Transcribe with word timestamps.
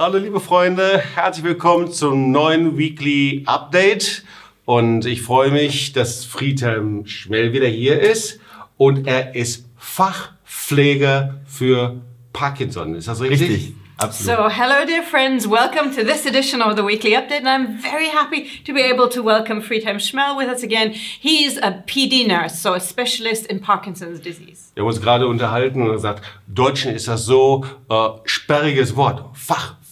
Hallo 0.00 0.18
liebe 0.18 0.38
Freunde, 0.38 1.02
herzlich 1.16 1.44
willkommen 1.44 1.90
zum 1.90 2.30
neuen 2.30 2.78
Weekly 2.78 3.42
Update. 3.46 4.22
Und 4.64 5.04
ich 5.06 5.22
freue 5.22 5.50
mich, 5.50 5.92
dass 5.92 6.24
Friedhelm 6.24 7.04
Schmell 7.04 7.52
wieder 7.52 7.66
hier 7.66 8.00
ist. 8.00 8.38
Und 8.76 9.08
er 9.08 9.34
ist 9.34 9.68
Fachpfleger 9.76 11.40
für 11.44 12.00
Parkinson. 12.32 12.94
Ist 12.94 13.08
das 13.08 13.20
richtig? 13.20 13.50
Richtig, 13.50 13.74
absolut. 13.96 14.36
So, 14.36 14.48
hello, 14.48 14.86
dear 14.86 15.02
friends. 15.02 15.50
Welcome 15.50 15.90
to 15.96 16.04
this 16.04 16.24
edition 16.26 16.62
of 16.62 16.76
the 16.76 16.84
Weekly 16.84 17.16
Update. 17.16 17.44
And 17.44 17.48
I'm 17.48 17.82
very 17.82 18.06
happy 18.06 18.46
to 18.66 18.72
be 18.72 18.80
able 18.80 19.08
to 19.08 19.24
welcome 19.24 19.60
Friedhelm 19.60 19.98
Schmel 19.98 20.38
with 20.38 20.46
us 20.46 20.62
again. 20.62 20.92
He's 20.92 21.58
a 21.58 21.82
PD 21.88 22.24
nurse, 22.24 22.60
so 22.62 22.72
a 22.72 22.78
specialist 22.78 23.46
in 23.46 23.58
Parkinson's 23.58 24.20
disease. 24.20 24.70
Wir 24.74 24.82
haben 24.82 24.90
uns 24.90 25.00
gerade 25.00 25.26
unterhalten 25.26 25.82
und 25.82 25.90
gesagt, 25.90 26.22
Deutschen 26.46 26.94
ist 26.94 27.08
das 27.08 27.24
so 27.24 27.64
äh, 27.90 28.10
sperriges 28.26 28.94
Wort. 28.94 29.24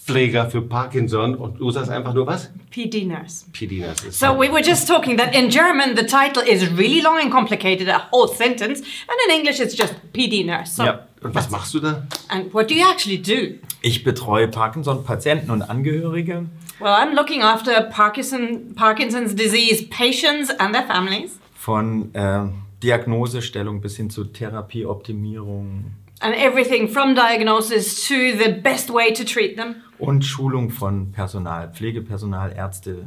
Fachpfleger 0.06 0.48
für 0.50 0.62
Parkinson. 0.62 1.34
Und 1.34 1.58
du 1.58 1.70
sagst 1.70 1.90
einfach 1.90 2.14
nur 2.14 2.26
was? 2.26 2.50
PD 2.70 3.04
nurse. 3.04 3.44
PD, 3.52 3.82
ist 3.82 4.18
So 4.18 4.28
we 4.38 4.50
were 4.50 4.62
just 4.62 4.88
talking 4.88 5.16
that 5.16 5.34
in 5.34 5.50
German 5.50 5.96
the 5.96 6.04
title 6.04 6.42
is 6.42 6.70
really 6.76 7.00
long 7.00 7.18
and 7.20 7.30
complicated, 7.30 7.88
a 7.88 8.08
whole 8.12 8.28
sentence, 8.28 8.80
and 8.80 9.18
in 9.28 9.34
English 9.36 9.60
it's 9.60 9.76
just 9.76 9.94
PD 10.12 10.44
nurse. 10.44 10.74
So, 10.74 10.84
Ja. 10.84 11.06
Und 11.22 11.34
was 11.34 11.50
machst 11.50 11.74
du 11.74 11.80
da? 11.80 12.06
And 12.28 12.52
what 12.54 12.70
do 12.70 12.74
you 12.74 12.84
actually 12.88 13.20
do? 13.20 13.58
Ich 13.82 14.04
betreue 14.04 14.48
Parkinson-Patienten 14.48 15.50
und 15.50 15.62
Angehörige 15.62 16.46
Well, 16.78 16.92
I'm 16.92 17.14
looking 17.14 17.42
after 17.42 17.80
Parkinson, 17.82 18.74
Parkinson's 18.74 19.34
disease 19.34 19.82
patients 19.88 20.50
and 20.60 20.74
their 20.74 20.84
families, 20.84 21.38
von 21.54 22.14
äh, 22.14 22.44
Diagnosestellung 22.82 23.80
bis 23.80 23.96
hin 23.96 24.10
zu 24.10 24.24
Therapieoptimierung 24.24 25.92
and 26.26 26.34
everything 26.34 26.88
from 26.88 27.14
diagnosis 27.14 28.06
to 28.08 28.36
the 28.36 28.50
best 28.50 28.90
way 28.90 29.12
to 29.12 29.24
treat 29.24 29.56
them. 29.56 29.76
und 29.98 30.24
Schulung 30.24 30.70
von 30.70 31.12
Personal, 31.12 31.68
Pflegepersonal, 31.72 32.52
Ärzte. 32.54 33.06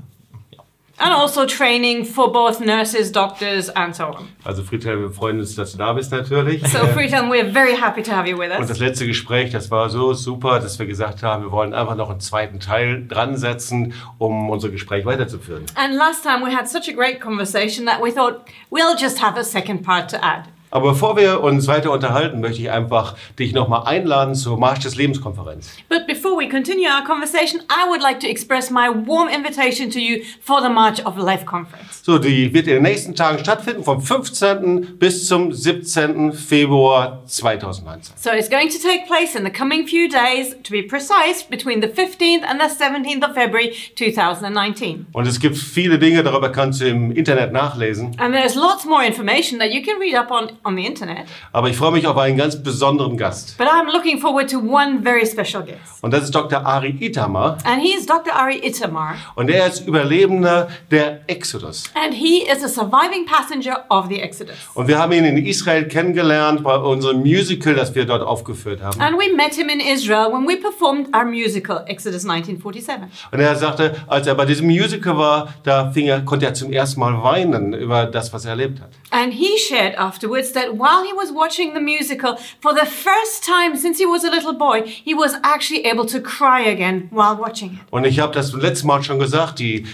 And 1.02 1.14
also 1.14 1.46
training 1.46 2.04
for 2.04 2.30
both 2.30 2.60
nurses, 2.60 3.10
doctors, 3.14 3.70
and 3.70 3.96
so 3.96 4.08
on. 4.08 4.28
Also 4.44 4.64
Friedhelm, 4.64 5.00
wir 5.02 5.12
freuen 5.12 5.40
uns, 5.40 5.56
dass 5.56 5.72
du 5.72 5.78
da 5.78 5.94
bist 5.94 6.12
natürlich. 6.12 6.62
So, 6.68 6.80
Friedhelm, 6.88 7.30
we're 7.32 7.50
very 7.54 7.74
happy 7.78 8.04
to 8.04 8.12
have 8.12 8.28
you 8.28 8.38
with 8.38 8.52
Und 8.52 8.60
us. 8.60 8.68
das 8.68 8.80
letzte 8.80 9.08
Gespräch, 9.08 9.50
das 9.52 9.72
war 9.72 9.90
so 9.90 10.14
super, 10.14 10.60
dass 10.60 10.78
wir 10.78 10.88
gesagt 10.88 11.24
haben, 11.24 11.44
wir 11.44 11.52
wollen 11.54 11.74
einfach 11.74 11.96
noch 11.96 12.10
einen 12.10 12.20
zweiten 12.20 12.60
Teil 12.60 13.08
dran 13.08 13.38
setzen, 13.38 13.94
um 14.18 14.50
unser 14.50 14.68
Gespräch 14.70 15.06
weiterzuführen. 15.06 15.66
And 15.76 15.94
last 15.96 16.22
time 16.24 16.46
we 16.46 16.54
had 16.54 16.68
such 16.68 16.90
a 16.90 16.94
great 16.94 17.22
conversation 17.22 17.86
that 17.86 18.02
we 18.04 18.12
thought 18.14 18.42
we'll 18.70 18.98
just 19.00 19.22
have 19.24 19.40
a 19.40 19.44
second 19.46 19.84
part 19.86 20.10
to 20.10 20.18
add. 20.22 20.50
Aber 20.72 20.90
bevor 20.92 21.18
wir 21.18 21.42
uns 21.42 21.68
weiter 21.68 21.92
unterhalten, 21.92 22.42
möchte 22.42 22.62
ich 22.62 22.70
einfach 22.70 23.16
dich 23.40 23.54
nochmal 23.54 23.88
einladen 23.88 24.36
zur 24.36 24.60
Marsch 24.60 24.82
des 24.82 24.96
Lebenskonferenz. 24.96 25.72
But 25.90 26.06
before 26.06 26.38
we 26.38 26.48
continue 26.48 26.88
our 26.88 27.04
conversation, 27.04 27.62
I 27.70 27.90
would 27.90 28.02
like 28.02 28.20
to 28.20 28.28
express 28.28 28.70
my 28.70 28.88
warm 28.90 29.30
invitation 29.30 29.90
to 29.90 30.00
you 30.00 30.24
for 30.42 30.62
the 30.62 30.70
March 30.70 31.04
of 31.06 31.18
Life 31.18 31.46
conference. 31.46 32.04
So, 32.04 32.20
die 32.20 32.54
wird 32.54 32.68
in 32.68 32.76
den 32.76 32.84
nächsten 32.84 33.16
Tagen 33.16 33.40
stattfinden, 33.40 33.84
vom 33.84 34.00
15. 34.02 35.00
bis 35.00 35.28
zum 35.28 35.52
17. 35.52 36.34
Februar 36.34 37.24
2019. 37.26 38.14
So 38.18 38.30
it's 38.32 38.50
going 38.50 38.70
to 38.70 38.78
take 38.78 39.08
place 39.08 39.36
in 39.36 39.44
the 39.44 39.52
coming 39.52 39.88
few 39.88 40.08
days, 40.08 40.56
to 40.64 40.72
be 40.72 40.84
precise, 40.84 41.44
between 41.50 41.82
the 41.82 41.88
15th 41.88 42.44
and 42.48 42.62
the 42.62 42.68
17th 42.68 43.28
of 43.28 43.34
February 43.34 43.74
2019. 43.96 45.08
Und 45.14 45.28
es 45.28 45.40
gibt 45.40 45.58
viele 45.58 45.98
Dinge, 45.98 46.22
darüber 46.22 46.52
kannst 46.52 46.82
du 46.82 46.88
im 46.88 47.12
Internet 47.12 47.54
nachlesen. 47.54 48.16
And 48.18 48.36
there's 48.36 48.54
lots 48.54 48.86
more 48.86 49.04
information 49.04 49.60
that 49.60 49.72
you 49.72 49.82
can 49.82 50.00
read 50.00 50.16
up 50.16 50.30
on 50.30 50.59
on 50.64 50.76
the 50.76 50.86
internet. 50.86 51.26
Aber 51.52 51.70
ich 51.70 51.78
freue 51.78 51.92
mich 51.92 52.08
auf 52.08 52.18
einen 52.18 52.38
ganz 52.38 52.62
besonderen 52.62 53.18
Gast. 53.18 53.58
But 53.58 53.68
I'm 53.68 53.92
looking 53.92 54.20
forward 54.20 54.50
to 54.52 54.60
one 54.60 55.02
very 55.02 55.26
special 55.26 55.64
guest. 55.64 56.02
Und 56.02 56.12
das 56.12 56.24
ist 56.24 56.36
Dr. 56.36 56.66
Ari 56.66 56.98
Itamar. 57.00 57.58
And 57.64 57.82
he's 57.82 58.06
Dr. 58.06 58.34
Ari 58.34 58.60
Itamar. 58.64 59.16
Und 59.36 59.50
er 59.50 59.68
ist 59.68 59.88
Überlebender 59.88 60.70
der 60.92 61.22
Exodus. 61.28 61.84
And 61.94 62.14
he 62.14 62.44
is 62.44 62.64
a 62.64 62.68
surviving 62.68 63.26
passenger 63.26 63.86
of 63.90 64.08
the 64.10 64.20
Exodus. 64.22 64.56
Und 64.74 64.88
wir 64.88 64.98
haben 64.98 65.12
ihn 65.12 65.26
in 65.26 65.46
Israel 65.46 65.88
kennengelernt 65.88 66.64
bei 66.64 66.76
unserem 66.78 67.20
Musical, 67.20 67.76
das 67.76 67.94
wir 67.96 68.06
dort 68.06 68.22
aufgeführt 68.22 68.82
haben. 68.82 69.00
And 69.02 69.18
we 69.18 69.36
met 69.36 69.56
him 69.56 69.70
in 69.70 69.80
Israel 69.80 70.32
when 70.32 70.48
we 70.48 70.58
performed 70.58 71.14
our 71.16 71.26
musical, 71.26 71.84
Exodus 71.88 72.26
1947. 72.26 73.10
Und 73.32 73.40
er 73.40 73.56
sagte, 73.56 73.96
als 74.08 74.28
er 74.28 74.36
bei 74.36 74.46
diesem 74.46 74.68
Musical 74.68 75.18
war, 75.18 75.54
da 75.64 75.92
er, 75.96 76.22
konnte 76.22 76.46
er 76.46 76.54
zum 76.54 76.72
ersten 76.72 77.00
Mal 77.00 77.22
weinen 77.24 77.74
über 77.74 78.06
das, 78.06 78.34
was 78.34 78.46
er 78.46 78.52
erlebt 78.52 78.80
hat. 78.82 78.90
And 79.12 79.34
he 79.34 79.58
shared 79.58 79.98
afterwards 79.98 80.49
that 80.54 80.78
while 80.78 81.04
he 81.04 81.14
was 81.14 81.32
watching 81.32 81.74
the 81.74 81.82
musical, 81.82 82.38
for 82.62 82.74
the 82.74 82.86
first 82.86 83.44
time 83.44 83.76
since 83.76 83.98
he 83.98 84.06
was 84.06 84.24
a 84.24 84.30
little 84.30 84.54
boy, 84.54 84.82
he 84.86 85.14
was 85.14 85.36
actually 85.44 85.86
able 85.86 86.06
to 86.06 86.20
cry 86.20 86.62
again 86.62 87.08
while 87.12 87.36
watching 87.36 87.74
it. 87.74 87.80
Und 87.92 88.06
ich 88.06 88.20
habe 88.20 88.34
das 88.34 88.54
letztes 88.54 88.84
Mal 88.84 89.04
schon 89.04 89.20
gesagt, 89.20 89.60
die 89.60 89.86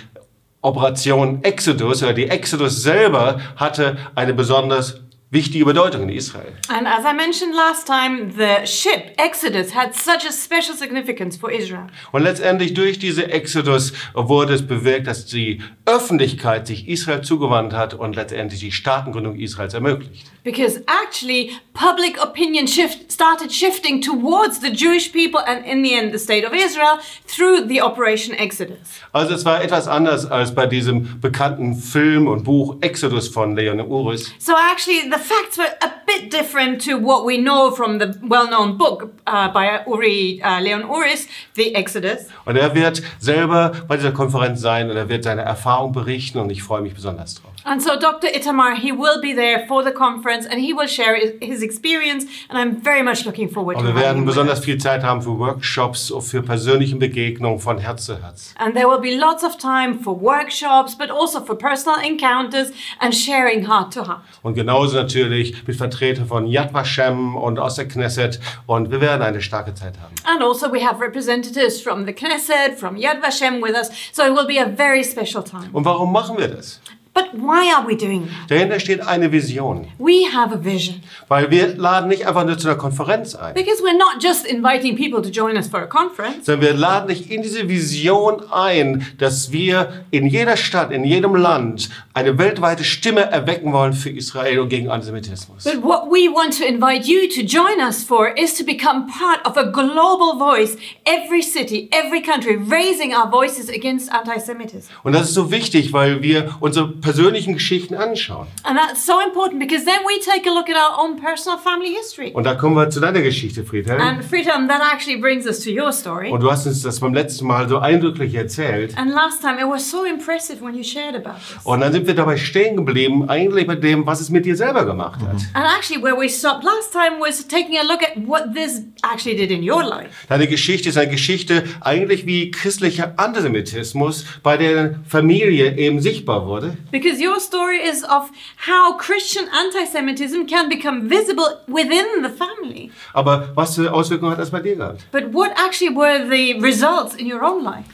Operation 0.61 1.43
Exodus 1.43 2.01
oder 2.01 2.13
die 2.13 2.27
Exodus 2.27 2.81
selber 2.81 3.39
hatte 3.55 3.97
eine 4.15 4.33
besonders 4.33 4.99
wichtige 5.35 5.65
Bedeutung 5.65 6.03
in 6.03 6.09
Israel. 6.09 6.51
And 6.69 6.87
as 6.87 7.05
I 7.05 7.13
mentioned 7.13 7.53
last 7.53 7.85
time, 7.85 8.31
the 8.35 8.65
ship 8.65 9.13
Exodus 9.17 9.75
had 9.75 9.93
such 9.93 10.25
a 10.27 10.31
special 10.31 10.75
significance 10.75 11.37
for 11.37 11.51
Israel. 11.51 11.87
Und 12.11 12.23
letztendlich 12.23 12.73
durch 12.73 12.97
diese 12.97 13.31
Exodus 13.31 13.93
wurde 14.15 14.55
es 14.55 14.65
bewirkt, 14.65 15.05
dass 15.05 15.27
die 15.27 15.61
Öffentlichkeit 15.85 16.65
sich 16.65 16.87
Israel 16.87 17.21
zugewandt 17.21 17.73
hat 17.73 17.93
und 17.93 18.15
letztendlich 18.15 18.61
die 18.61 18.71
Staatengründung 18.71 19.35
Israels 19.37 19.75
ermöglicht. 19.75 20.25
Because 20.43 20.83
actually, 20.87 21.53
public 21.73 22.23
opinion 22.23 22.67
shift 22.67 23.11
started 23.11 23.51
shifting 23.51 23.99
towards 23.99 24.61
the 24.61 24.69
Jewish 24.69 25.11
people 25.11 25.41
and, 25.45 25.65
in 25.65 25.83
the 25.83 25.95
end, 25.95 26.13
the 26.13 26.19
state 26.19 26.45
of 26.45 26.53
Israel 26.53 26.99
through 27.27 27.67
the 27.67 27.81
Operation 27.81 28.35
Exodus. 28.35 29.01
Also 29.11 29.33
es 29.33 29.43
war 29.43 29.63
etwas 29.63 29.87
anders 29.87 30.29
als 30.29 30.53
bei 30.53 30.67
diesem 30.67 31.19
bekannten 31.19 31.75
Film 31.75 32.27
und 32.27 32.43
Buch 32.43 32.77
Exodus 32.81 33.27
von 33.27 33.55
Leon 33.55 33.81
Uris. 33.81 34.31
So 34.37 34.53
actually, 34.53 35.09
the 35.11 35.19
facts 35.25 35.57
were 35.57 35.73
a 35.81 35.91
bit 36.05 36.31
different 36.31 36.81
to 36.85 36.97
what 36.97 37.25
we 37.25 37.37
know 37.37 37.71
from 37.71 37.99
the 37.99 38.17
well-known 38.21 38.77
book 38.77 39.11
uh, 39.25 39.51
by 39.51 39.81
Uri 39.87 40.41
uh, 40.43 40.61
Leon 40.61 40.83
Uris, 40.83 41.27
The 41.55 41.75
Exodus. 41.75 42.27
Und 42.45 42.57
er 42.57 42.73
wird 42.75 43.01
selber 43.19 43.71
bei 43.87 43.97
dieser 43.97 44.11
Konferenz 44.11 44.61
sein 44.61 44.89
und 44.89 44.97
er 44.97 45.09
wird 45.09 45.23
seine 45.23 45.41
Erfahrung 45.41 45.91
berichten 45.91 46.39
und 46.39 46.51
ich 46.51 46.61
freue 46.63 46.81
mich 46.81 46.93
besonders 46.93 47.35
drauf. 47.35 47.54
And 47.67 47.81
so 47.81 47.99
Dr. 47.99 48.27
Itamar, 48.27 48.75
he 48.75 48.91
will 48.91 49.19
be 49.19 49.33
there 49.33 49.65
for 49.67 49.83
the 49.83 49.91
conference 49.91 50.45
and 50.45 50.59
he 50.61 50.71
will 50.71 50.87
share 50.87 51.15
his- 51.41 51.63
experience, 51.63 52.25
and 52.49 52.59
I'm 52.59 52.79
very 52.79 53.01
much 53.01 53.25
looking 53.25 53.49
forward 53.49 53.77
Und 53.77 53.85
to 53.85 53.95
wir 53.95 54.01
werden 54.01 54.23
besonders 54.23 54.59
viel 54.59 54.77
Zeit 54.77 55.03
haben 55.03 55.21
für 55.23 55.37
Workshops, 55.39 56.13
für 56.21 56.43
persönliche 56.43 56.95
Begegnungen 56.95 57.59
von 57.59 57.79
Herz 57.79 58.05
zu 58.05 58.21
Herz. 58.21 58.53
And 58.59 58.75
there 58.75 58.87
will 58.87 58.99
be 58.99 59.15
lots 59.17 59.43
of 59.43 59.57
time 59.57 59.97
for 59.99 60.13
workshops, 60.21 60.95
but 60.95 61.09
also 61.09 61.43
for 61.43 61.55
personal 61.57 61.97
encounters 62.05 62.71
and 62.99 63.15
sharing 63.15 63.67
heart 63.67 63.91
to 63.93 64.01
heart. 64.07 64.21
Und 64.43 64.53
genauso 64.53 64.95
natürlich 64.95 65.55
mit 65.65 65.75
Vertretern 65.75 66.27
von 66.27 66.45
Yad 66.45 66.71
Vashem 66.73 67.35
und 67.35 67.57
aus 67.57 67.75
der 67.75 67.87
Knesset. 67.87 68.39
Und 68.67 68.91
wir 68.91 69.01
werden 69.01 69.23
eine 69.23 69.41
starke 69.41 69.73
Zeit 69.73 69.95
haben. 69.99 70.13
And 70.25 70.43
also 70.43 70.71
we 70.71 70.85
have 70.85 71.01
representatives 71.01 71.81
from 71.81 72.05
the 72.05 72.13
Knesset, 72.13 72.77
from 72.77 72.95
Yad 72.95 73.23
Vashem 73.23 73.59
with 73.63 73.73
us, 73.75 73.89
so 74.13 74.23
it 74.23 74.35
will 74.35 74.45
be 74.45 74.59
a 74.61 74.67
very 74.69 75.03
special 75.03 75.43
time. 75.43 75.69
Und 75.73 75.83
warum 75.83 76.11
machen 76.11 76.37
wir 76.37 76.47
das? 76.49 76.79
But 77.15 77.29
why 77.31 77.71
are 77.73 77.87
we 77.87 77.95
doing 77.95 78.27
that? 78.27 78.51
Dahinter 78.51 78.77
steht 78.77 78.99
eine 79.07 79.31
Vision. 79.31 79.87
We 79.97 80.25
have 80.33 80.53
a 80.53 80.61
vision. 80.61 81.01
Weil 81.29 81.49
wir 81.49 81.67
laden 81.77 82.09
nicht 82.09 82.27
einfach 82.27 82.45
nur 82.45 82.57
zu 82.57 82.67
einer 82.67 82.77
Konferenz 82.77 83.35
ein, 83.35 83.53
Because 83.53 83.81
we're 83.81 83.97
not 83.97 84.21
just 84.21 84.45
inviting 84.45 84.97
people 84.97 85.21
to 85.21 85.29
join 85.29 85.55
us 85.55 85.69
for 85.69 85.79
a 85.79 85.85
conference, 85.87 86.45
sondern 86.45 86.61
wir 86.61 86.73
laden 86.73 87.07
dich 87.07 87.31
in 87.31 87.41
diese 87.41 87.69
Vision 87.69 88.43
ein, 88.51 89.07
dass 89.17 89.53
wir 89.53 90.03
in 90.11 90.27
jeder 90.27 90.57
Stadt, 90.57 90.91
in 90.91 91.05
jedem 91.05 91.35
Land 91.35 91.89
eine 92.13 92.37
weltweite 92.37 92.83
Stimme 92.83 93.21
erwecken 93.21 93.71
wollen 93.71 93.93
für 93.93 94.09
Israel 94.09 94.59
und 94.59 94.67
gegen 94.67 94.89
Antisemitismus. 94.89 95.63
but 95.63 95.81
what 95.81 96.11
we 96.11 96.27
want 96.29 96.57
to 96.57 96.65
invite 96.65 97.07
you 97.09 97.29
to 97.29 97.41
join 97.41 97.79
us 97.79 98.03
for 98.03 98.27
is 98.37 98.53
to 98.55 98.65
become 98.65 99.07
part 99.07 99.39
of 99.45 99.55
a 99.55 99.63
global 99.71 100.37
voice, 100.37 100.75
every 101.05 101.41
city, 101.41 101.87
every 101.93 102.21
country, 102.21 102.57
raising 102.57 103.13
our 103.15 103.31
voices 103.31 103.69
against 103.69 104.11
anti 104.11 104.37
Semitism. 104.37 104.89
Und 105.03 105.13
das 105.13 105.29
ist 105.29 105.33
so 105.33 105.49
wichtig, 105.49 105.93
weil 105.93 106.21
wir 106.21 106.53
unsere 106.59 106.89
persönlichen 107.05 107.53
Geschichten 107.53 107.93
anschauen. 107.93 108.47
And 108.63 108.77
that's 108.77 109.05
so 109.05 109.13
important 109.25 109.59
because 109.59 109.85
then 109.85 109.99
we 110.05 110.19
take 110.19 110.49
a 110.49 110.53
look 110.53 110.67
at 110.69 110.75
our 110.75 110.99
own 111.03 111.17
personal 111.17 111.59
family 111.59 111.93
history. 111.95 112.31
Und 112.33 112.45
da 112.45 112.55
kommen 112.55 112.75
wir 112.75 112.89
zu 112.89 112.99
deiner 112.99 113.21
Geschichte, 113.21 113.63
Friedhelm. 113.63 114.01
And 114.01 114.23
Friedhelm, 114.23 114.67
that 114.67 114.81
actually 114.91 115.17
brings 115.21 115.45
us 115.45 115.59
to 115.63 115.69
your 115.69 115.93
story. 115.93 116.31
Und 116.31 116.41
du 116.41 116.51
hast 116.51 116.65
uns 116.65 116.81
das 116.81 116.99
beim 116.99 117.13
letzten 117.13 117.45
Mal 117.45 117.69
so 117.69 117.77
eindrücklich 117.77 118.33
erzählt. 118.33 118.97
And 118.97 119.11
last 119.11 119.41
time 119.41 119.59
it 119.59 119.67
was 119.69 119.89
so 119.89 120.03
impressive 120.03 120.65
when 120.65 120.75
you 120.75 120.83
shared 120.83 121.15
about 121.15 121.37
this. 121.37 121.63
Und 121.63 121.81
dann 121.81 121.93
sind 121.93 122.07
wir 122.07 122.15
dabei 122.15 122.37
stehen 122.37 122.75
geblieben, 122.75 123.29
eigentlich 123.29 123.67
bei 123.67 123.75
dem, 123.75 124.07
was 124.07 124.19
es 124.19 124.31
mit 124.31 124.45
dir 124.45 124.55
selber 124.55 124.85
gemacht 124.85 125.21
hat. 125.21 125.35
And 125.53 125.65
actually, 125.77 126.01
where 126.01 126.19
we 126.19 126.27
stopped 126.27 126.63
last 126.63 126.91
time 126.91 127.19
was 127.19 127.47
taking 127.47 127.77
a 127.77 127.83
look 127.83 128.01
at 128.01 128.15
what 128.27 128.55
this 128.55 128.81
actually 129.03 129.37
did 129.37 129.51
in 129.51 129.61
your 129.61 129.83
life. 129.83 130.09
Deine 130.27 130.47
Geschichte 130.47 130.89
ist 130.89 130.97
eine 130.97 131.11
Geschichte 131.11 131.63
eigentlich 131.81 132.25
wie 132.25 132.49
christlicher 132.49 133.13
Antisemitismus 133.17 134.25
bei 134.41 134.57
der 134.57 134.99
Familie 135.07 135.77
eben 135.77 136.01
sichtbar 136.01 136.47
wurde. 136.47 136.75
Because 136.95 137.19
your 137.19 137.41
story 137.41 137.79
is 137.83 138.05
of 138.05 138.31
how 138.55 138.95
Christian 138.97 139.49
anti 139.53 139.85
Semitism 139.85 140.45
can 140.47 140.69
become 140.69 141.09
visible 141.09 141.59
within 141.67 142.23
the 142.23 142.29
family. 142.29 142.89
Aber 143.13 143.49
was 143.53 143.75
für 143.75 143.91
Auswirkungen 143.91 144.31
hat 144.31 144.39
das 144.39 144.49
bei 144.49 144.61
dir 144.61 144.77
gehabt? 144.77 145.05
But 145.11 145.33
what 145.33 145.51
actually 145.57 145.93
were 145.93 146.29
the 146.29 146.57
results 146.61 147.13
in 147.15 147.29
your 147.29 147.43
own 147.43 147.65
life? 147.65 147.89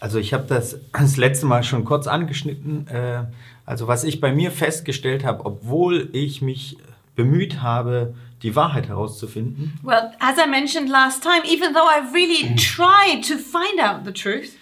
Also 0.00 0.18
ich 0.18 0.32
habe 0.32 0.46
das 0.48 0.78
das 0.92 1.18
letzte 1.18 1.44
Mal 1.44 1.64
schon 1.64 1.84
kurz 1.84 2.06
angeschnitten. 2.06 2.86
Äh, 2.88 3.24
also 3.66 3.88
was 3.88 4.04
ich 4.04 4.22
bei 4.22 4.32
mir 4.32 4.50
festgestellt 4.50 5.22
habe, 5.22 5.44
obwohl 5.44 6.08
ich 6.12 6.40
mich 6.40 6.78
bemüht 7.14 7.60
habe, 7.60 8.14
die 8.42 8.56
Wahrheit 8.56 8.88
herauszufinden, 8.88 9.78
Well, 9.82 10.12
as 10.18 10.38
I 10.38 10.48
mentioned 10.48 10.88
last 10.88 11.22
time, 11.22 11.42
even 11.44 11.74
though 11.74 11.88
I 11.88 12.10
really 12.14 12.54
tried 12.56 13.22
to 13.28 13.36
find 13.36 13.80
out 13.80 14.06
the 14.06 14.12
truth, 14.12 14.52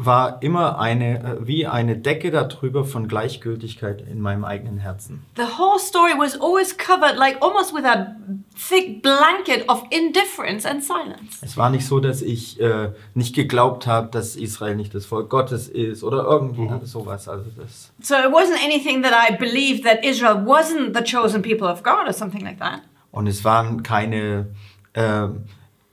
war 0.00 0.42
immer 0.42 0.78
eine 0.78 1.18
äh, 1.40 1.46
wie 1.46 1.66
eine 1.66 1.96
Decke 1.96 2.30
darüber 2.30 2.84
von 2.84 3.08
Gleichgültigkeit 3.08 4.00
in 4.08 4.20
meinem 4.20 4.44
eigenen 4.44 4.78
Herzen. 4.78 5.24
the 5.36 5.42
whole 5.58 5.78
story 5.78 6.12
was 6.16 6.40
always 6.40 6.76
covered 6.76 7.16
like 7.16 7.36
almost 7.42 7.74
with 7.74 7.84
a 7.84 8.14
thick 8.56 9.02
blanket 9.02 9.68
of 9.68 9.82
indifference 9.90 10.64
and 10.64 10.82
silence. 10.84 11.38
Es 11.42 11.56
war 11.56 11.68
nicht 11.70 11.86
so, 11.86 11.98
dass 12.00 12.22
ich 12.22 12.60
äh, 12.60 12.90
nicht 13.14 13.34
geglaubt 13.34 13.86
habe, 13.86 14.08
dass 14.10 14.36
Israel 14.36 14.76
nicht 14.76 14.94
das 14.94 15.04
Volk 15.06 15.28
Gottes 15.30 15.68
ist 15.68 16.02
oder 16.04 16.24
irgendwie 16.24 16.68
sowas. 16.86 17.28
Also 17.28 17.50
das 17.56 17.92
So 18.00 18.14
it 18.14 18.32
wasn't 18.32 18.64
anything 18.64 19.02
that 19.02 19.12
I 19.12 19.36
believed 19.36 19.84
that 19.84 20.04
Israel 20.04 20.44
wasn't 20.46 20.96
the 20.96 21.02
chosen 21.02 21.42
people 21.42 21.66
of 21.68 21.82
God 21.82 22.06
or 22.06 22.12
something 22.12 22.42
like 22.44 22.58
that. 22.60 22.82
und 23.10 23.26
es 23.26 23.42
waren 23.44 23.82
keine 23.82 24.46
äh, 24.92 25.26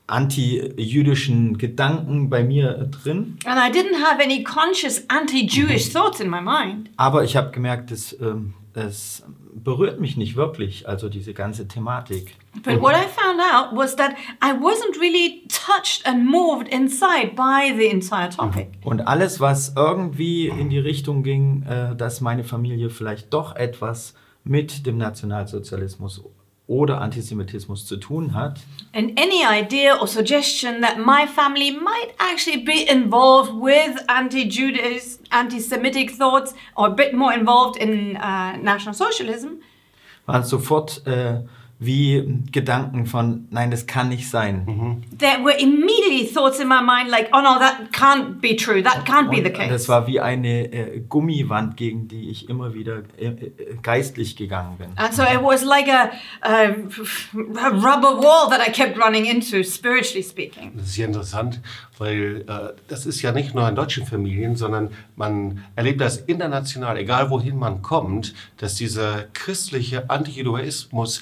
anti-jüdischen 0.07 1.57
Gedanken 1.57 2.29
bei 2.29 2.43
mir 2.43 2.89
drin. 2.91 3.37
And 3.45 3.59
I 3.59 3.71
didn't 3.71 4.03
have 4.03 4.21
any 4.23 4.43
conscious 4.43 5.03
anti 5.09 5.47
Jewish 5.47 5.91
thoughts 5.91 6.19
in 6.19 6.29
my 6.29 6.41
mind. 6.41 6.89
Aber 6.97 7.23
ich 7.23 7.35
habe 7.35 7.51
gemerkt, 7.51 7.91
es, 7.91 8.15
ähm, 8.21 8.53
es 8.73 9.23
berührt 9.53 9.99
mich 9.99 10.17
nicht 10.17 10.35
wirklich, 10.35 10.87
also 10.87 11.09
diese 11.09 11.33
ganze 11.33 11.67
Thematik. 11.67 12.35
But 12.63 12.81
what 12.81 12.93
I 12.93 13.07
found 13.07 13.39
out 13.39 13.75
was 13.75 13.95
that 13.95 14.11
I 14.43 14.51
wasn't 14.51 14.99
really 14.99 15.43
touched 15.49 16.05
and 16.05 16.25
moved 16.25 16.67
inside 16.67 17.35
by 17.35 17.73
the 17.75 17.87
entire 17.87 18.29
topic. 18.29 18.67
Und 18.83 19.07
alles, 19.07 19.39
was 19.39 19.73
irgendwie 19.75 20.47
in 20.47 20.69
die 20.69 20.79
Richtung 20.79 21.23
ging, 21.23 21.63
äh, 21.63 21.95
dass 21.95 22.21
meine 22.21 22.43
Familie 22.43 22.89
vielleicht 22.89 23.33
doch 23.33 23.55
etwas 23.55 24.13
mit 24.43 24.85
dem 24.85 24.97
Nationalsozialismus 24.97 26.23
oder 26.67 27.01
Antisemitismus 27.01 27.85
zu 27.85 27.97
tun 27.97 28.33
hat, 28.33 28.59
And 28.93 29.19
any 29.19 29.43
idea 29.45 29.97
or 29.99 30.07
suggestion 30.07 30.81
that 30.81 30.97
my 30.97 31.27
family 31.27 31.71
might 31.71 32.13
actually 32.17 32.63
be 32.63 32.87
involved 32.89 33.51
with 33.53 34.01
anti 34.07 34.47
Judaism, 34.47 35.23
anti 35.31 35.59
Semitic 35.59 36.11
thoughts, 36.11 36.53
or 36.75 36.87
a 36.87 36.91
bit 36.91 37.13
more 37.13 37.33
involved 37.33 37.77
in 37.77 38.15
uh, 38.15 38.55
National 38.57 38.93
Socialism, 38.93 39.61
waren 40.25 40.43
sofort 40.43 41.05
äh, 41.05 41.43
wie 41.85 42.41
Gedanken 42.51 43.05
von, 43.05 43.47
nein, 43.51 43.71
das 43.71 43.85
kann 43.87 44.09
nicht 44.09 44.29
sein. 44.29 45.03
there 45.17 45.43
were 45.43 45.55
immediately 45.59 46.25
thoughts 46.31 46.59
in 46.59 46.67
my 46.67 46.81
mind 46.81 47.09
like, 47.09 47.29
oh 47.33 47.41
no, 47.41 47.59
that 47.59 47.91
can't 47.91 48.39
be 48.41 48.55
true, 48.55 48.81
that 48.83 49.05
can't 49.05 49.29
be 49.29 49.37
the 49.37 49.49
Und 49.49 49.53
case. 49.53 49.69
das 49.69 49.89
war 49.89 50.07
wie 50.07 50.19
eine 50.19 50.71
äh, 50.71 50.99
Gummiwand, 51.07 51.77
gegen 51.77 52.07
die 52.07 52.29
ich 52.29 52.49
immer 52.49 52.73
wieder 52.73 53.03
äh, 53.17 53.27
äh, 53.27 53.51
geistlich 53.81 54.35
gegangen 54.35 54.77
bin. 54.77 54.87
And 54.95 55.13
so 55.13 55.23
it 55.23 55.41
was 55.41 55.63
like 55.63 55.87
a, 55.87 56.11
a, 56.41 56.75
a 57.57 57.69
rubber 57.69 58.17
wall 58.21 58.49
that 58.49 58.61
I 58.67 58.71
kept 58.71 58.97
running 58.97 59.25
into, 59.25 59.63
spiritually 59.63 60.23
speaking. 60.23 60.71
Das 60.75 60.87
ist 60.87 60.97
ja 60.97 61.05
interessant, 61.05 61.61
weil 61.97 62.43
äh, 62.47 62.73
das 62.87 63.05
ist 63.05 63.21
ja 63.21 63.31
nicht 63.31 63.55
nur 63.55 63.67
in 63.69 63.75
deutschen 63.75 64.05
Familien, 64.05 64.55
sondern 64.55 64.89
man 65.15 65.63
erlebt 65.75 66.01
das 66.01 66.17
international, 66.17 66.97
egal 66.97 67.29
wohin 67.29 67.57
man 67.57 67.81
kommt, 67.81 68.33
dass 68.57 68.75
dieser 68.75 69.23
christliche 69.33 70.09
Antijudaismus 70.09 71.21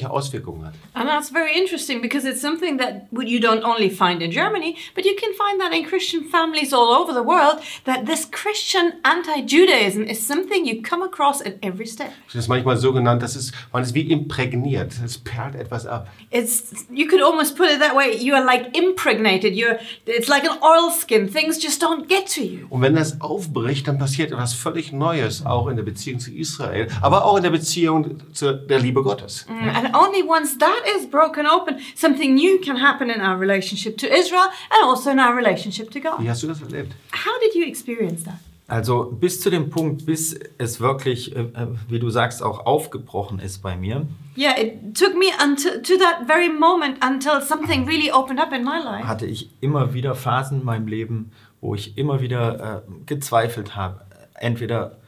ähnliche 0.00 0.10
Auswirkungen 0.10 0.66
hat. 0.66 0.74
And 0.94 1.08
that's 1.08 1.30
very 1.30 1.56
interesting 1.56 2.00
because 2.00 2.28
it's 2.28 2.40
something 2.40 2.78
that 2.78 3.08
you 3.12 3.40
don't 3.40 3.64
only 3.64 3.90
find 3.90 4.22
in 4.22 4.30
Germany, 4.30 4.76
but 4.94 5.04
you 5.04 5.14
can 5.16 5.32
find 5.34 5.60
that 5.60 5.72
in 5.72 5.84
Christian 5.84 6.24
families 6.24 6.72
all 6.72 6.90
over 6.90 7.12
the 7.12 7.26
world. 7.26 7.60
That 7.84 8.06
this 8.06 8.26
Christian 8.30 8.94
anti 9.04 9.42
Judaism 9.42 10.04
is 10.04 10.24
something 10.24 10.66
you 10.66 10.82
come 10.82 11.02
across 11.02 11.40
at 11.42 11.54
every 11.62 11.86
step. 11.86 12.12
Das 12.26 12.34
ist 12.34 12.48
manchmal 12.48 12.76
so 12.76 12.92
genannt, 12.92 13.22
das 13.22 13.36
ist, 13.36 13.52
man 13.72 13.82
ist 13.82 13.94
wie 13.94 14.10
imprägniert, 14.10 14.92
es 15.04 15.18
perlt 15.18 15.54
etwas 15.54 15.86
ab. 15.86 16.08
It's 16.30 16.86
you 16.90 17.06
could 17.06 17.22
almost 17.22 17.56
put 17.56 17.68
it 17.68 17.80
that 17.80 17.94
way. 17.94 18.16
You 18.16 18.34
are 18.34 18.44
like 18.44 18.76
impregnated. 18.76 19.54
You're 19.54 19.78
it's 20.06 20.28
like 20.28 20.44
an 20.44 20.58
oilskin. 20.62 21.28
Things 21.28 21.62
just 21.62 21.82
don't 21.82 22.08
get 22.08 22.26
to 22.34 22.42
you. 22.42 22.66
Und 22.70 22.82
wenn 22.82 22.94
das 22.94 23.20
aufbricht, 23.20 23.88
dann 23.88 23.98
passiert 23.98 24.32
etwas 24.32 24.54
völlig 24.54 24.92
Neues, 24.92 25.44
auch 25.44 25.68
in 25.68 25.76
der 25.76 25.82
Beziehung 25.82 26.20
zu 26.20 26.32
Israel, 26.32 26.88
aber 27.00 27.24
auch 27.24 27.36
in 27.36 27.42
der 27.42 27.50
Beziehung 27.50 28.20
zu 28.32 28.52
der 28.52 28.78
Liebe 28.78 29.02
Gottes. 29.02 29.46
And 29.84 29.94
only 29.94 30.22
once 30.22 30.58
that 30.58 30.82
is 30.96 31.06
broken 31.06 31.46
open, 31.46 31.78
something 31.94 32.34
new 32.34 32.58
can 32.60 32.76
happen 32.76 33.08
in 33.10 33.20
our 33.20 33.38
relationship 33.38 33.96
to 33.98 34.06
Israel 34.06 34.48
and 34.70 34.84
also 34.84 35.10
in 35.10 35.18
our 35.18 35.34
relationship 35.34 35.90
to 35.92 36.00
God. 36.00 36.20
Wie 36.20 36.28
hast 36.28 36.42
du 36.42 36.48
das 36.48 36.60
erlebt? 36.60 36.92
How 37.12 37.32
did 37.40 37.54
you 37.54 37.66
experience 37.66 38.24
that? 38.24 38.34
Also 38.68 39.04
bis 39.20 39.40
zu 39.40 39.50
dem 39.50 39.68
Punkt, 39.70 40.06
bis 40.06 40.38
es 40.58 40.78
wirklich, 40.80 41.34
äh, 41.34 41.40
äh, 41.40 41.66
wie 41.88 41.98
du 41.98 42.08
sagst, 42.10 42.40
auch 42.40 42.66
aufgebrochen 42.66 43.40
ist 43.40 43.62
bei 43.62 43.76
mir, 43.76 44.06
Yeah, 44.36 44.56
it 44.56 44.94
took 44.96 45.16
me 45.16 45.26
until 45.42 45.82
to 45.82 45.96
that 45.98 46.26
very 46.26 46.48
moment 46.48 46.98
until 47.04 47.40
something 47.42 47.84
really 47.86 48.12
opened 48.12 48.38
up 48.40 48.52
in 48.52 48.62
my 48.64 48.78
life. 48.78 49.06
hatte 49.08 49.26
ich 49.26 49.50
immer 49.60 49.92
wieder 49.92 50.14
Phasen 50.14 50.60
in 50.60 50.64
meinem 50.64 50.86
Leben, 50.86 51.32
wo 51.60 51.74
ich 51.74 51.98
immer 51.98 52.20
wieder 52.20 52.84
äh, 52.86 52.92
gezweifelt 53.06 53.74
habe. 53.74 54.02
Entweder 54.34 54.99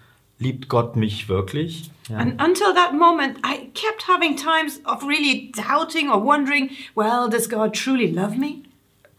liebt 0.42 0.68
Gott 0.68 0.96
mich 0.96 1.28
wirklich, 1.28 1.90
ja, 2.08 2.18
And 2.18 2.40
until 2.42 2.74
that 2.74 2.92
moment, 2.94 3.38
I 3.44 3.70
kept 3.74 4.06
having 4.08 4.36
times 4.36 4.80
of 4.84 5.02
really 5.04 5.52
doubting 5.52 6.10
or 6.10 6.22
wondering, 6.22 6.70
well, 6.94 7.28
does 7.30 7.48
God 7.48 7.72
truly 7.74 8.10
love 8.10 8.36
me? 8.36 8.62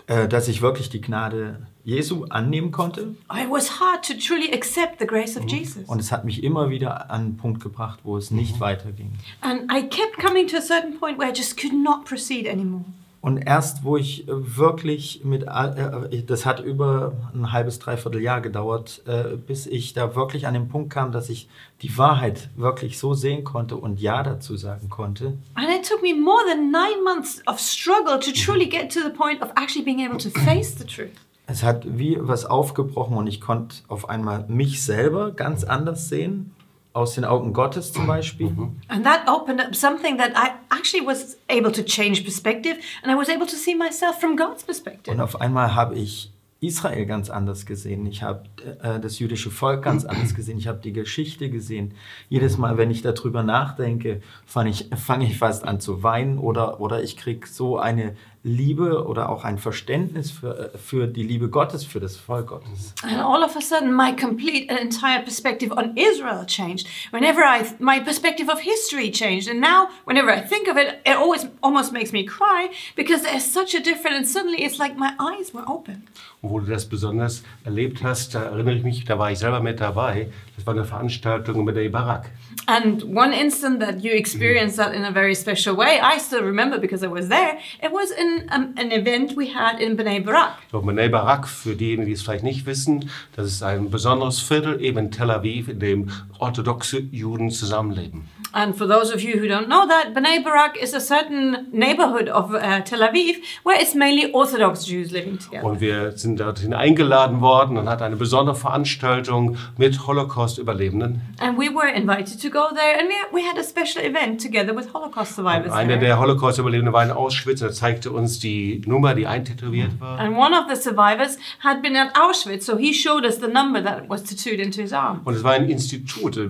äh, 0.07 0.27
dass 0.27 0.47
ich 0.49 0.61
wirklich 0.61 0.89
die 0.89 0.99
Gnade 1.01 1.65
Jesu 1.85 2.25
annehmen 2.29 2.71
konnte. 2.71 3.15
It 3.33 3.49
was 3.49 3.79
hard 3.79 4.05
to 4.05 4.13
truly 4.13 4.51
accept 4.53 4.99
the 4.99 5.05
grace 5.07 5.37
of 5.37 5.45
Jesus. 5.49 5.83
Und 5.87 5.99
es 5.99 6.11
hat 6.11 6.23
mich 6.25 6.43
immer 6.43 6.69
wieder 6.69 7.09
an 7.09 7.21
einen 7.21 7.37
Punkt 7.37 7.61
gebracht, 7.63 7.99
wo 8.03 8.17
es 8.17 8.31
nicht 8.31 8.59
weiterging. 8.59 9.11
And 9.41 9.71
I 9.71 9.81
kept 9.81 10.17
coming 10.17 10.47
to 10.47 10.57
a 10.57 10.61
certain 10.61 10.97
point 10.99 11.17
where 11.17 11.29
I 11.29 11.33
just 11.33 11.57
could 11.57 11.73
not 11.73 12.05
proceed 12.05 12.47
anymore. 12.47 12.83
Und 13.23 13.37
erst, 13.37 13.85
wo 13.85 13.95
ich 13.95 14.27
äh, 14.27 14.57
wirklich 14.57 15.21
mit, 15.23 15.47
all- 15.47 16.09
äh, 16.11 16.23
das 16.23 16.45
hat 16.45 16.59
über 16.59 17.13
ein 17.33 17.53
halbes, 17.53 17.79
dreiviertel 17.79 18.21
Jahr 18.21 18.41
gedauert, 18.41 19.01
äh, 19.07 19.37
bis 19.37 19.65
ich 19.65 19.93
da 19.93 20.13
wirklich 20.13 20.45
an 20.45 20.53
den 20.53 20.67
Punkt 20.67 20.91
kam, 20.91 21.13
dass 21.13 21.29
ich 21.29 21.47
die 21.81 21.97
Wahrheit 21.97 22.49
wirklich 22.57 22.99
so 22.99 23.13
sehen 23.13 23.45
konnte 23.45 23.77
und 23.77 24.01
Ja 24.01 24.23
dazu 24.23 24.57
sagen 24.57 24.89
konnte. 24.89 25.37
And 25.55 25.67
it 25.69 25.87
took 25.87 26.01
me 26.01 26.13
more 26.13 26.43
than 26.51 26.69
nine 26.69 27.01
months 27.05 27.41
of 27.47 27.59
struggle 27.61 28.19
to 28.19 28.31
truly 28.33 28.67
get 28.67 28.91
to 28.93 28.99
the 28.99 29.09
point 29.15 29.41
of 29.41 29.51
actually 29.55 29.85
being 29.85 30.05
able 30.05 30.17
to 30.17 30.29
face 30.41 30.75
the 30.77 30.83
truth. 30.85 31.11
Es 31.47 31.63
hat 31.63 31.85
wie 31.97 32.17
was 32.19 32.45
aufgebrochen 32.45 33.15
und 33.15 33.27
ich 33.27 33.39
konnte 33.39 33.77
auf 33.87 34.09
einmal 34.09 34.43
mich 34.49 34.83
selber 34.83 35.31
ganz 35.31 35.63
anders 35.63 36.09
sehen, 36.09 36.51
aus 36.93 37.15
den 37.15 37.25
Augen 37.25 37.53
Gottes 37.53 37.91
zum 37.91 38.07
Beispiel. 38.07 38.55
And 38.87 39.03
that 39.03 39.27
opened 39.27 39.59
up 39.59 39.75
something 39.75 40.17
that 40.17 40.31
I 40.35 40.51
actually 40.69 41.05
was 41.05 41.37
able 41.49 41.71
to 41.71 41.81
change 41.81 42.23
perspective 42.23 42.77
and 43.01 43.11
I 43.11 43.17
was 43.17 43.29
able 43.29 43.47
to 43.47 43.55
see 43.55 43.75
myself 43.75 44.19
from 44.19 44.37
God's 44.37 44.63
perspective. 44.63 45.11
Und 45.11 45.19
auf 45.19 45.41
einmal 45.41 45.73
habe 45.73 45.95
ich 45.95 46.31
Israel 46.63 47.05
ganz 47.05 47.29
anders 47.29 47.65
gesehen. 47.65 48.05
Ich 48.05 48.23
habe 48.23 48.43
äh, 48.81 48.99
das 48.99 49.19
jüdische 49.19 49.51
Volk 49.51 49.83
ganz 49.83 50.05
anders 50.05 50.33
gesehen. 50.33 50.57
Ich 50.57 50.67
habe 50.67 50.79
die 50.79 50.93
Geschichte 50.93 51.49
gesehen. 51.49 51.93
Jedes 52.29 52.57
Mal, 52.57 52.77
wenn 52.77 52.89
ich 52.89 53.01
darüber 53.01 53.43
nachdenke, 53.43 54.21
fange 54.45 54.69
ich, 54.69 54.89
fang 54.95 55.21
ich 55.21 55.37
fast 55.37 55.65
an 55.65 55.79
zu 55.79 56.03
weinen 56.03 56.37
oder, 56.37 56.79
oder 56.79 57.03
ich 57.03 57.17
kriege 57.17 57.47
so 57.47 57.77
eine 57.77 58.15
Liebe 58.45 59.05
oder 59.07 59.29
auch 59.29 59.45
ein 59.45 59.57
Verständnis 59.57 60.29
für, 60.29 60.73
äh, 60.73 60.77
für 60.77 61.07
die 61.07 61.23
Liebe 61.23 61.47
Gottes, 61.47 61.85
für 61.85 62.01
das 62.01 62.17
Volk 62.17 62.47
Gottes. 62.47 62.93
And 63.01 63.21
all 63.21 63.41
of 63.41 63.55
a 63.55 63.61
sudden, 63.61 63.95
my 63.95 64.13
complete 64.13 64.69
and 64.69 64.77
entire 64.77 65.23
perspective 65.23 65.71
on 65.71 65.95
Israel 65.95 66.45
changed. 66.45 66.87
Whenever 67.11 67.41
I, 67.41 67.63
my 67.79 68.01
perspective 68.01 68.51
of 68.51 68.59
history 68.59 69.09
changed, 69.11 69.49
and 69.49 69.61
now 69.61 69.87
whenever 70.05 70.29
I 70.29 70.41
think 70.41 70.67
of 70.67 70.75
it, 70.75 70.99
it 71.05 71.15
always 71.15 71.47
almost 71.61 71.93
makes 71.93 72.11
me 72.11 72.25
cry 72.25 72.69
because 72.97 73.23
there's 73.23 73.45
such 73.45 73.73
a 73.75 73.79
difference. 73.79 74.17
And 74.17 74.27
suddenly, 74.27 74.63
it's 74.63 74.77
like 74.77 74.97
my 74.97 75.13
eyes 75.19 75.53
were 75.53 75.63
open. 75.65 76.03
Und 76.41 76.49
wo 76.49 76.59
du 76.59 76.69
das 76.69 76.85
besonders 76.85 77.43
erlebt 77.63 78.03
hast, 78.03 78.35
da 78.35 78.43
erinnere 78.43 78.75
ich 78.75 78.83
mich, 78.83 79.05
da 79.05 79.17
war 79.17 79.31
ich 79.31 79.39
selber 79.39 79.61
mit 79.61 79.79
dabei. 79.79 80.29
Das 80.57 80.67
war 80.67 80.73
eine 80.73 80.83
Veranstaltung 80.83 81.63
mit 81.63 81.77
der 81.77 81.87
Barak. 81.87 82.29
And 82.67 83.03
one 83.03 83.33
instant 83.33 83.79
that 83.79 84.03
you 84.03 84.11
experienced 84.11 84.75
that 84.77 84.93
in 84.93 85.05
a 85.05 85.11
very 85.11 85.33
special 85.33 85.77
way, 85.77 86.01
I 86.01 86.19
still 86.19 86.43
remember 86.43 86.77
because 86.77 87.01
I 87.05 87.09
was 87.09 87.29
there. 87.29 87.57
It 87.81 87.93
was 87.93 88.11
in 88.11 88.32
um, 88.53 88.73
an 88.77 88.91
event 88.91 89.35
we 89.37 89.53
had 89.53 89.79
in 89.79 89.95
Bnei 89.97 90.19
Barak. 90.19 90.57
So, 90.71 90.81
Bnei 90.81 91.09
Barak, 91.09 91.47
für 91.47 91.75
diejenigen, 91.75 92.07
die 92.07 92.13
es 92.13 92.21
vielleicht 92.21 92.43
nicht 92.43 92.65
wissen, 92.65 93.09
das 93.35 93.47
ist 93.47 93.63
ein 93.63 93.89
besonderes 93.89 94.39
Viertel 94.39 94.81
eben 94.81 94.97
in 94.97 95.11
Tel 95.11 95.31
Aviv, 95.31 95.69
in 95.69 95.79
dem 95.79 96.09
orthodoxe 96.39 96.99
Juden 96.99 97.49
zusammenleben. 97.49 98.29
And 98.55 98.77
for 98.77 98.87
those 98.87 99.11
of 99.11 99.21
you 99.21 99.39
who 99.39 99.47
don't 99.47 99.65
know 99.65 99.87
that, 99.87 100.13
Bnei 100.13 100.43
Barak 100.43 100.77
is 100.81 100.93
a 100.93 100.99
certain 100.99 101.67
neighborhood 101.71 102.29
of 102.29 102.53
uh, 102.53 102.81
Tel 102.81 102.99
Aviv 102.99 103.37
where 103.63 103.79
it's 103.81 103.95
mainly 103.95 104.31
Orthodox 104.31 104.85
Jews 104.85 105.11
living 105.11 105.39
together. 105.39 105.65
Und 105.65 105.81
wir 105.81 106.11
sind 106.11 106.39
dorthin 106.39 106.73
eingeladen 106.73 107.41
worden 107.41 107.77
und 107.77 107.89
hat 107.89 108.01
eine 108.01 108.15
besondere 108.15 108.55
Veranstaltung 108.55 109.57
mit 109.77 110.05
Holocaust-Überlebenden. 110.05 111.21
And 111.39 111.57
we 111.57 111.73
were 111.73 111.89
invited 111.91 112.39
to 112.41 112.49
go 112.49 112.67
there, 112.73 112.99
and 112.99 113.09
we, 113.31 113.41
had 113.43 113.57
a 113.57 113.63
special 113.63 114.05
event 114.05 114.41
together 114.41 114.75
with 114.75 114.93
Holocaust 114.93 115.35
survivors 115.35 115.71
Einer 115.71 115.97
der 115.97 116.19
Holocaust-Überlebenden 116.19 116.93
war 116.93 117.03
in 117.03 117.11
Auschwitz 117.11 117.61
und 117.61 117.69
er 117.69 117.73
zeigte 117.73 118.11
uns 118.11 118.22
die 118.39 118.81
Nummer, 118.85 119.15
die 119.15 119.27
eintätowiert 119.27 119.99
war. 119.99 120.19
And 120.19 120.35
one 120.37 120.57
of 120.57 120.65
the 120.69 120.75
survivors 120.75 121.37
had 121.59 121.81
been 121.81 121.95
at 121.95 122.15
Auschwitz, 122.15 122.65
so 122.65 122.77
he 122.77 122.93
showed 122.93 123.25
us 123.25 123.39
the 123.39 123.47
number 123.47 123.83
that 123.83 124.09
was 124.09 124.23
tattooed 124.23 124.59
into 124.59 124.81
his 124.81 124.93
arm. 124.93 125.21
Und 125.23 125.35
es 125.35 125.43
war 125.43 125.53
ein 125.53 125.69
Institut, 125.69 126.37
äh, 126.37 126.49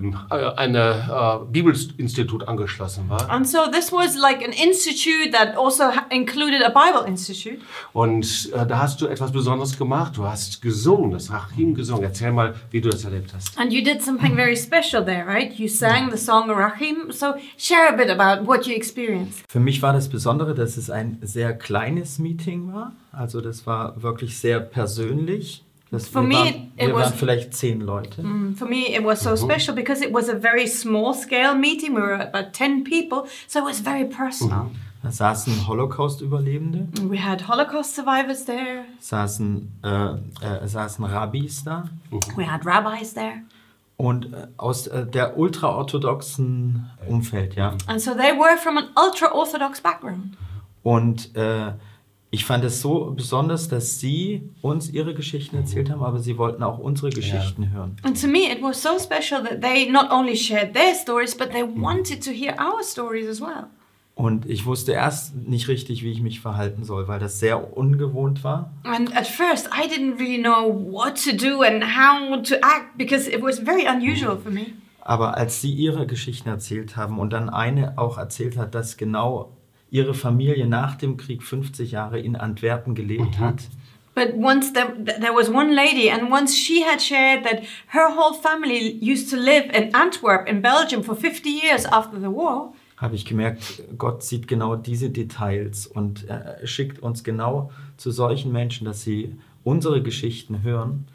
ein 0.56 0.74
äh, 0.74 0.94
Bibelinstitut 1.50 2.46
angeschlossen 2.48 3.08
war. 3.08 3.30
And 3.30 3.46
so 3.46 3.66
this 3.70 3.92
was 3.92 4.16
like 4.16 4.44
an 4.44 4.52
institute 4.52 5.32
that 5.32 5.56
also 5.56 5.84
included 6.10 6.62
a 6.62 6.70
Bible 6.70 7.06
institute. 7.08 7.58
Und 7.92 8.50
äh, 8.52 8.66
da 8.66 8.78
hast 8.78 9.00
du 9.00 9.06
etwas 9.06 9.32
Besonderes 9.32 9.76
gemacht. 9.76 10.16
Du 10.16 10.24
hast 10.24 10.62
gesungen, 10.62 11.10
das 11.12 11.30
Rachim 11.30 11.74
gesungen. 11.74 12.04
Erzähl 12.04 12.32
mal, 12.32 12.54
wie 12.70 12.80
du 12.80 12.88
das 12.88 13.04
erlebt 13.04 13.32
hast. 13.34 13.58
And 13.58 13.72
you 13.72 13.82
did 13.82 14.02
something 14.02 14.34
very 14.34 14.56
special 14.56 15.04
there, 15.04 15.26
right? 15.26 15.52
You 15.58 15.68
sang 15.68 16.10
the 16.10 16.18
song 16.18 16.50
Rachim. 16.50 17.10
So 17.10 17.34
share 17.56 17.88
a 17.88 17.96
bit 17.96 18.10
about 18.10 18.46
what 18.46 18.66
you 18.66 18.74
experienced. 18.74 19.44
Für 19.48 19.60
mich 19.60 19.82
war 19.82 19.92
das 19.92 20.08
Besondere, 20.08 20.54
dass 20.54 20.76
es 20.76 20.90
ein 20.90 21.18
sehr 21.22 21.56
kleines 21.64 22.18
Meeting 22.20 22.72
war. 22.72 22.92
Also 23.10 23.40
das 23.40 23.66
war 23.66 24.00
wirklich 24.02 24.38
sehr 24.38 24.60
persönlich. 24.60 25.64
Das, 25.90 26.08
For 26.08 26.22
wir 26.22 26.28
me, 26.28 26.34
waren, 26.34 26.46
it 26.76 26.86
wir 26.88 26.94
was- 26.94 27.04
waren 27.10 27.14
vielleicht 27.18 27.54
zehn 27.54 27.80
Leute. 27.80 28.22
For 28.56 28.68
me, 28.68 28.96
it 28.96 29.04
was 29.04 29.20
so 29.22 29.36
special 29.36 29.74
because 29.74 30.04
it 30.04 30.12
was 30.12 30.28
a 30.28 30.36
very 30.38 30.66
small 30.66 31.12
scale 31.14 31.54
meeting. 31.54 31.94
We 31.96 32.00
were 32.00 32.20
about 32.20 32.52
10 32.52 32.84
people, 32.84 33.24
so 33.48 33.60
it 33.60 33.64
was 33.64 33.80
very 33.80 34.04
personal. 34.04 34.70
Da 35.02 35.10
saßen 35.12 35.68
Holocaust-Überlebende, 35.68 36.88
We 37.10 37.18
had 37.22 37.46
Holocaust 37.46 37.94
survivors 37.94 38.44
there, 38.46 38.84
saßen, 39.00 39.70
äh, 39.84 40.14
äh, 40.40 40.66
saßen 40.66 41.04
Rabbis 41.04 41.62
da 41.62 41.84
we 42.36 42.50
had 42.50 42.64
rabbis 42.64 43.12
there. 43.12 43.42
und 43.98 44.32
äh, 44.32 44.46
aus 44.56 44.86
äh, 44.86 45.06
der 45.06 45.36
ultraorthodoxen 45.38 46.90
Umfeld, 47.06 47.54
ja. 47.54 47.74
And 47.86 48.00
so 48.00 48.12
they 48.14 48.32
were 48.36 48.56
from 48.56 48.78
an 48.78 48.84
ultra 48.96 49.30
Orthodox 49.32 49.80
background. 49.80 50.36
Und 50.84 51.34
äh, 51.34 51.72
ich 52.30 52.44
fand 52.44 52.64
es 52.64 52.80
so 52.80 53.12
besonders, 53.16 53.68
dass 53.68 53.98
sie 54.00 54.50
uns 54.60 54.90
ihre 54.90 55.14
Geschichten 55.14 55.56
erzählt 55.56 55.90
haben, 55.90 56.02
aber 56.02 56.18
sie 56.18 56.36
wollten 56.36 56.62
auch 56.62 56.78
unsere 56.78 57.10
Geschichten 57.10 57.72
hören. 57.72 57.96
And 58.02 58.20
to 58.20 58.28
me, 58.28 58.52
it 58.52 58.62
was 58.62 58.82
so 58.82 58.98
special 58.98 59.42
that 59.42 59.60
they 59.62 59.90
not 59.90 60.10
only 60.10 60.36
shared 60.36 60.74
their 60.74 60.94
stories, 60.94 61.36
but 61.36 61.50
they 61.50 61.62
wanted 61.62 62.22
to 62.24 62.30
hear 62.30 62.54
our 62.58 62.82
stories 62.82 63.28
as 63.28 63.40
well. 63.40 63.66
Und 64.16 64.48
ich 64.48 64.66
wusste 64.66 64.92
erst 64.92 65.34
nicht 65.34 65.66
richtig, 65.68 66.04
wie 66.04 66.12
ich 66.12 66.22
mich 66.22 66.40
verhalten 66.40 66.84
soll, 66.84 67.08
weil 67.08 67.18
das 67.18 67.40
sehr 67.40 67.76
ungewohnt 67.76 68.44
war. 68.44 68.72
And 68.84 69.16
at 69.16 69.26
first, 69.26 69.68
I 69.68 69.88
didn't 69.88 70.18
really 70.18 70.40
know 70.40 70.72
what 70.92 71.16
to 71.24 71.32
do 71.36 71.62
and 71.62 71.82
how 71.82 72.40
to 72.42 72.54
act 72.56 72.96
because 72.96 73.28
it 73.28 73.42
was 73.42 73.58
very 73.58 73.86
unusual 73.88 74.36
for 74.36 74.52
me. 74.52 74.66
Aber 75.00 75.36
als 75.36 75.60
sie 75.60 75.72
ihre 75.72 76.06
Geschichten 76.06 76.48
erzählt 76.48 76.96
haben 76.96 77.18
und 77.18 77.32
dann 77.32 77.48
eine 77.48 77.98
auch 77.98 78.18
erzählt 78.18 78.56
hat, 78.56 78.74
dass 78.74 78.96
genau 78.96 79.56
ihre 79.94 80.12
Familie 80.12 80.66
nach 80.66 80.96
dem 80.96 81.16
Krieg 81.16 81.44
50 81.44 81.92
Jahre 81.92 82.18
in 82.18 82.34
Antwerpen 82.34 82.96
gelebt 82.96 83.38
hat, 83.38 83.68
But 84.16 84.34
once 84.36 84.72
there, 84.72 84.94
there 85.04 85.34
was 85.34 85.48
one 85.48 85.74
lady, 85.74 86.08
and 86.08 86.30
once 86.30 86.56
she 86.56 86.84
had 86.84 87.02
shared 87.02 87.44
that 87.44 87.64
her 87.88 88.14
whole 88.14 88.32
family 88.32 88.96
used 89.00 89.28
to 89.30 89.36
live 89.36 89.64
in 89.74 89.92
Antwerp 89.92 90.48
in 90.48 90.62
Belgium 90.62 91.02
for 91.02 91.16
50 91.16 91.48
years 91.48 91.84
after 91.84 92.20
the 92.20 92.30
war, 92.30 92.72
habe 92.96 93.16
ich 93.16 93.24
gemerkt, 93.24 93.82
Gott 93.98 94.22
sieht 94.22 94.46
genau 94.46 94.76
diese 94.76 95.10
Details 95.10 95.88
und 95.88 96.28
er 96.28 96.64
schickt 96.64 97.00
uns 97.00 97.24
genau 97.24 97.72
zu 97.96 98.12
solchen 98.12 98.52
Menschen, 98.52 98.84
dass 98.84 99.02
sie 99.02 99.34
unsere 99.64 100.00
Geschichten 100.00 100.62
hören 100.62 101.06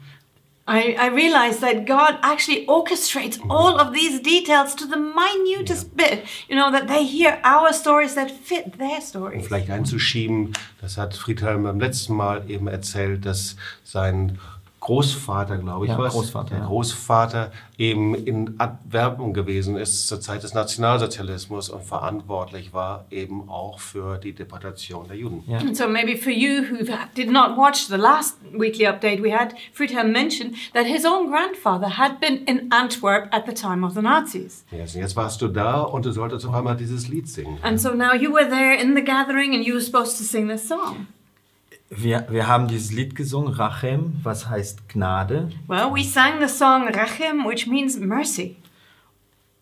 I, 0.66 0.94
I 0.98 1.06
realized 1.06 1.60
that 1.62 1.84
God 1.84 2.18
actually 2.22 2.66
orchestrates 2.66 3.40
all 3.50 3.80
of 3.80 3.92
these 3.92 4.20
details 4.20 4.74
to 4.76 4.86
the 4.86 4.96
minutest 4.96 5.96
bit, 5.96 6.24
you 6.48 6.54
know, 6.54 6.70
that 6.70 6.86
they 6.86 7.04
hear 7.04 7.40
our 7.42 7.72
stories 7.72 8.14
that 8.14 8.30
fit 8.30 8.78
their 8.78 9.00
stories. 9.00 9.42
Um 9.42 9.42
stories. 9.42 9.46
vielleicht 9.46 9.70
einzuschieben, 9.70 10.52
das 10.80 10.96
hat 10.96 11.14
Friedhelm 11.14 11.64
beim 11.64 11.80
letzten 11.80 12.14
Mal 12.14 12.48
eben 12.48 12.68
erzählt, 12.68 13.24
dass 13.24 13.56
sein 13.84 14.38
Großvater, 14.90 15.58
glaube 15.58 15.84
ich, 15.84 15.92
Ja, 15.92 15.98
was, 15.98 16.14
Großvater, 16.14 16.50
der 16.50 16.58
ja. 16.58 16.66
Großvater 16.66 17.52
eben 17.78 18.16
in 18.16 18.58
Antwerpen 18.58 19.32
gewesen 19.32 19.76
ist 19.76 20.08
zur 20.08 20.20
Zeit 20.20 20.42
des 20.42 20.52
Nationalsozialismus 20.52 21.68
und 21.68 21.84
verantwortlich 21.84 22.72
war 22.72 23.04
eben 23.10 23.48
auch 23.48 23.78
für 23.78 24.18
die 24.18 24.32
Deportation 24.32 25.06
der 25.06 25.16
Juden. 25.16 25.44
Ja. 25.46 25.58
And 25.58 25.76
so 25.76 25.86
maybe 25.86 26.16
for 26.16 26.32
you 26.32 26.62
who 26.62 26.84
did 27.14 27.30
not 27.30 27.56
watch 27.56 27.86
the 27.86 27.94
last 27.96 28.36
weekly 28.52 28.84
update 28.84 29.22
we 29.22 29.32
had, 29.32 29.54
Friedhelm 29.72 30.10
mentioned 30.10 30.56
that 30.74 30.86
his 30.86 31.04
own 31.04 31.30
grandfather 31.30 31.96
had 31.96 32.18
been 32.18 32.44
in 32.46 32.72
Antwerp 32.72 33.32
at 33.32 33.46
the 33.46 33.54
time 33.54 33.86
of 33.86 33.94
the 33.94 34.02
Nazis. 34.02 34.64
Jetzt, 34.72 34.96
jetzt 34.96 35.14
warst 35.14 35.40
du 35.40 35.46
da 35.46 35.82
und 35.82 36.04
du 36.04 36.10
solltest 36.10 36.44
auf 36.44 36.52
einmal 36.52 36.76
dieses 36.76 37.06
Lied 37.06 37.28
singen. 37.28 37.58
And 37.62 37.80
so 37.80 37.94
now 37.94 38.12
you 38.12 38.32
were 38.32 38.48
there 38.48 38.74
in 38.74 38.96
the 38.96 39.04
gathering 39.04 39.54
and 39.54 39.64
you 39.64 39.74
were 39.74 39.80
supposed 39.80 40.18
to 40.18 40.24
sing 40.24 40.48
this 40.48 40.66
song. 40.66 41.06
Wir, 41.90 42.26
wir 42.30 42.46
haben 42.46 42.68
dieses 42.68 42.92
Lied 42.92 43.16
gesungen, 43.16 43.52
Rachem, 43.52 44.14
was 44.22 44.48
heißt 44.48 44.88
Gnade. 44.88 45.50
Well, 45.66 45.92
we 45.92 46.04
sang 46.04 46.40
the 46.40 46.46
song 46.46 46.86
Rachem, 46.88 47.44
which 47.44 47.66
means 47.66 47.98
mercy. 47.98 48.56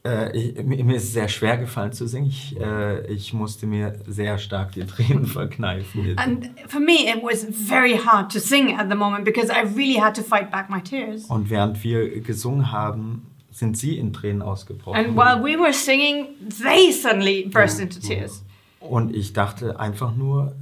Äh, 0.04 0.36
ich, 0.36 0.62
mir, 0.62 0.96
ist 0.96 1.14
sehr 1.14 1.28
schwer 1.28 1.56
gefallen 1.56 1.92
zu 1.92 2.06
singen. 2.06 2.28
Ich, 2.28 2.54
äh, 2.60 3.06
ich 3.10 3.32
musste 3.32 3.66
mir 3.66 3.98
sehr 4.06 4.36
stark 4.36 4.72
die 4.72 4.84
Tränen 4.84 5.24
verkneifen. 5.26 6.18
And 6.18 6.50
for 6.66 6.80
me, 6.80 7.10
it 7.10 7.22
was 7.22 7.46
very 7.50 7.96
hard 7.96 8.30
to 8.32 8.38
sing 8.38 8.78
at 8.78 8.90
the 8.90 8.94
moment 8.94 9.24
because 9.24 9.50
I 9.50 9.62
really 9.62 9.98
had 9.98 10.14
to 10.16 10.22
fight 10.22 10.50
back 10.50 10.68
my 10.68 10.82
tears. 10.82 11.24
Und 11.30 11.48
während 11.48 11.82
wir 11.82 12.20
gesungen 12.20 12.70
haben, 12.70 13.26
sind 13.50 13.78
sie 13.78 13.96
in 13.96 14.12
Tränen 14.12 14.42
ausgebrochen. 14.42 14.98
And 14.98 15.16
while 15.16 15.42
we 15.42 15.58
were 15.58 15.72
singing, 15.72 16.26
they 16.62 16.92
suddenly 16.92 17.48
burst 17.50 17.80
into 17.80 17.98
tears. 17.98 18.44
Und 18.80 19.14
ich 19.14 19.32
dachte 19.32 19.78
einfach 19.80 20.14
nur, 20.14 20.54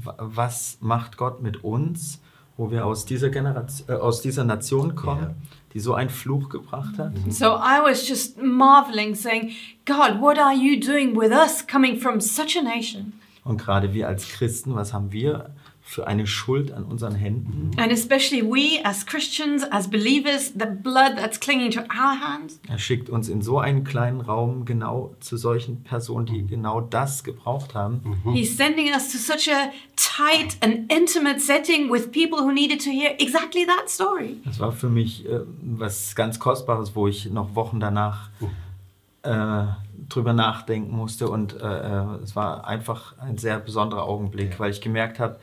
was 0.00 0.78
macht 0.80 1.16
Gott 1.16 1.42
mit 1.42 1.62
uns, 1.62 2.20
wo 2.56 2.70
wir 2.70 2.86
aus 2.86 3.04
dieser, 3.04 3.30
Generation, 3.30 3.88
äh, 3.88 3.98
aus 3.98 4.20
dieser 4.22 4.44
Nation 4.44 4.94
kommen, 4.94 5.22
Ja. 5.22 5.34
die 5.72 5.80
so 5.80 5.94
einen 5.94 6.10
Fluch 6.10 6.48
gebracht 6.48 6.98
hat? 6.98 7.12
So 7.30 7.46
I 7.56 7.80
was 7.82 8.08
just 8.08 8.40
marveling, 8.42 9.14
saying, 9.14 9.50
God, 9.86 10.20
what 10.20 10.38
are 10.38 10.54
you 10.54 10.78
doing 10.80 11.16
with 11.16 11.30
us 11.32 11.64
coming 11.66 11.96
from 11.98 12.20
such 12.20 12.56
a 12.58 12.62
nation? 12.62 13.12
Und 13.44 13.58
gerade 13.58 13.92
wir 13.92 14.08
als 14.08 14.28
Christen, 14.28 14.74
was 14.74 14.92
haben 14.92 15.12
wir 15.12 15.50
für 15.86 16.06
eine 16.06 16.26
Schuld 16.26 16.72
an 16.72 16.84
unseren 16.84 17.14
Händen? 17.14 17.70
And 17.76 17.92
especially 17.92 18.42
we 18.42 18.82
as 18.84 19.04
Christians, 19.04 19.62
as 19.70 19.88
believers, 19.88 20.52
the 20.58 20.66
blood 20.66 21.16
that's 21.16 21.38
clinging 21.38 21.70
to 21.72 21.80
our 21.80 22.18
hands. 22.18 22.58
Er 22.68 22.78
schickt 22.78 23.10
uns 23.10 23.28
in 23.28 23.42
so 23.42 23.58
einen 23.58 23.84
kleinen 23.84 24.22
Raum 24.22 24.64
genau 24.64 25.14
zu 25.20 25.36
solchen 25.36 25.84
Personen, 25.84 26.24
die 26.24 26.46
genau 26.46 26.80
das 26.80 27.22
gebraucht 27.22 27.74
haben. 27.74 28.00
He's 28.32 28.56
sending 28.56 28.92
us 28.92 29.12
to 29.12 29.18
such 29.18 29.52
a 29.52 29.70
tight 29.94 30.56
and 30.60 30.90
intimate 30.90 31.38
setting 31.38 31.92
with 31.92 32.10
people 32.10 32.38
who 32.38 32.50
needed 32.50 32.82
to 32.82 32.90
hear 32.90 33.10
exactly 33.18 33.66
that 33.66 33.90
story. 33.90 34.38
Das 34.46 34.58
war 34.58 34.72
für 34.72 34.88
mich 34.88 35.28
äh, 35.28 35.40
was 35.62 36.14
ganz 36.16 36.38
Kostbares, 36.38 36.96
wo 36.96 37.06
ich 37.08 37.30
noch 37.30 37.54
Wochen 37.54 37.78
danach 37.78 38.30
äh, 39.22 39.66
drüber 40.08 40.32
nachdenken 40.32 40.96
musste. 40.96 41.28
Und 41.28 41.60
äh, 41.60 41.66
äh, 41.66 42.04
es 42.22 42.34
war 42.34 42.66
einfach 42.66 43.18
ein 43.18 43.38
sehr 43.38 43.58
besonderer 43.58 44.04
Augenblick, 44.04 44.58
weil 44.58 44.70
ich 44.70 44.80
gemerkt 44.80 45.18
habe, 45.18 45.38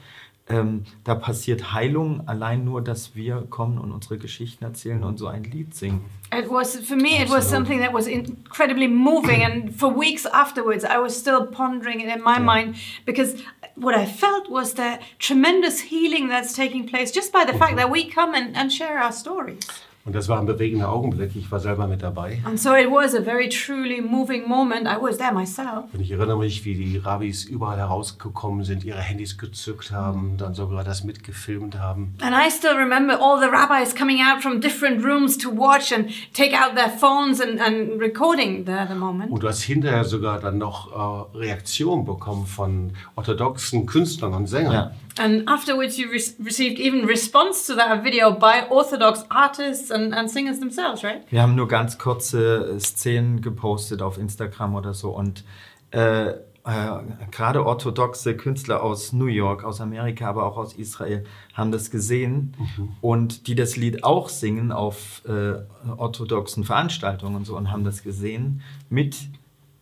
ähm, 0.50 0.84
da 1.04 1.16
passiert 1.16 1.74
Heilung 1.74 2.28
allein 2.28 2.64
nur, 2.64 2.82
dass 2.82 3.16
wir 3.16 3.46
kommen 3.50 3.78
und 3.78 3.92
unsere 3.92 4.18
Geschichten 4.18 4.64
erzählen 4.64 5.04
und 5.04 5.18
so 5.18 5.28
ein 5.28 5.44
Lied 5.44 5.74
singen. 5.74 6.02
It 6.34 6.50
was 6.50 6.78
for 6.78 6.98
me. 6.98 7.22
It 7.22 7.30
was 7.30 7.50
something 7.50 7.80
that 7.82 7.94
was 7.94 8.08
incredibly 8.08 8.88
moving, 8.88 9.44
and 9.44 9.74
for 9.76 9.90
weeks 9.90 10.26
afterwards, 10.26 10.84
I 10.84 10.98
was 11.02 11.18
still 11.18 11.46
pondering 11.46 12.00
it 12.00 12.08
in 12.08 12.24
my 12.24 12.40
mind 12.40 12.76
because 13.06 13.36
what 13.76 13.96
I 13.96 14.06
felt 14.06 14.50
was 14.50 14.74
the 14.74 15.00
tremendous 15.20 15.82
healing 15.82 16.30
that's 16.30 16.54
taking 16.54 16.88
place 16.88 17.12
just 17.12 17.32
by 17.32 17.46
the 17.46 17.58
fact 17.58 17.76
that 17.78 17.90
we 17.90 18.06
come 18.06 18.34
and, 18.34 18.56
and 18.56 18.72
share 18.72 18.98
our 18.98 19.12
stories. 19.12 19.60
Und 20.04 20.16
das 20.16 20.28
war 20.28 20.40
ein 20.40 20.48
bewegender 20.48 20.90
Augenblick. 20.92 21.36
Ich 21.36 21.52
war 21.52 21.60
selber 21.60 21.86
mit 21.86 22.02
dabei. 22.02 22.42
And 22.44 22.60
so 22.60 22.74
it 22.74 22.90
was 22.90 23.14
a 23.14 23.22
very 23.22 23.48
truly 23.50 24.02
moving 24.02 24.48
moment. 24.48 24.88
I 24.88 24.96
was 25.00 25.18
there 25.18 25.32
myself. 25.32 25.86
Und 25.94 26.00
ich 26.02 26.10
erinnere 26.10 26.40
mich, 26.40 26.66
wie 26.66 26.74
die 26.74 26.98
Rabbis 26.98 27.44
überall 27.46 27.78
herausgekommen 27.78 28.64
sind, 28.64 28.84
ihre 28.84 29.00
Handys 29.00 29.38
gezückt 29.38 29.92
haben, 29.92 30.38
dann 30.38 30.56
sogar 30.56 30.84
das 30.84 31.04
mitgefilmt 31.04 31.78
haben. 31.80 32.16
And 32.22 32.34
I 32.36 32.50
still 32.50 32.76
remember 32.76 33.20
all 33.22 33.40
the 33.40 33.48
rabbis 33.48 33.94
coming 33.96 34.18
out 34.22 34.42
from 34.42 34.60
different 34.60 35.04
rooms 35.06 35.38
to 35.38 35.52
watch 35.52 35.94
and 35.94 36.10
take 36.34 36.56
out 36.56 36.76
their 36.76 36.90
phones 36.90 37.40
and, 37.40 37.62
and 37.62 38.02
recording 38.02 38.66
the, 38.66 38.88
the 38.90 38.96
moment. 38.96 39.32
Und 39.32 39.44
du 39.44 39.48
hast 39.48 39.62
hinterher 39.62 40.04
sogar 40.04 40.40
dann 40.40 40.58
noch 40.58 41.32
äh, 41.36 41.38
Reaktionen 41.38 42.06
bekommen 42.06 42.48
von 42.48 42.94
orthodoxen 43.16 43.86
Künstlern 43.86 44.34
und 44.34 44.48
Sängern. 44.48 44.74
Ja. 44.74 44.92
And 45.20 45.46
afterwards, 45.48 45.98
you 45.98 46.08
re- 46.08 46.34
received 46.44 46.80
even 46.80 47.06
response 47.06 47.68
to 47.68 47.76
that 47.76 48.04
video 48.04 48.32
by 48.32 48.64
Orthodox 48.70 49.26
artists 49.30 49.91
and, 49.92 50.14
and 50.14 50.30
singers 50.30 50.60
themselves, 50.60 51.04
right? 51.04 51.22
Wir 51.30 51.42
haben 51.42 51.56
nur 51.56 51.68
ganz 51.68 51.98
kurze 51.98 52.80
Szenen 52.80 53.42
gepostet 53.42 54.02
auf 54.02 54.18
Instagram 54.18 54.76
oder 54.76 54.94
so 54.94 55.12
und 55.12 55.44
äh, 55.92 56.34
äh, 56.64 57.00
gerade 57.32 57.66
orthodoxe 57.66 58.36
Künstler 58.36 58.84
aus 58.84 59.14
New 59.14 59.26
York, 59.26 59.64
aus 59.64 59.82
Amerika, 59.82 60.30
aber 60.30 60.46
auch 60.46 60.58
aus 60.58 60.74
Israel 60.74 61.24
haben 61.54 61.72
das 61.72 61.90
gesehen 61.90 62.56
und 63.02 63.48
die 63.48 63.56
das 63.56 63.78
Lied 63.78 64.04
auch 64.04 64.30
singen 64.30 64.72
auf 64.72 65.24
äh, 65.28 65.54
orthodoxen 65.98 66.64
Veranstaltungen 66.64 67.36
und 67.36 67.46
so 67.46 67.58
und 67.58 67.72
haben 67.72 67.84
das 67.84 68.04
gesehen 68.04 68.62
mit 68.90 69.18